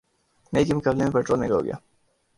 [0.53, 1.75] مئی کے مقابلے میں پٹرول مہنگا ہوگیا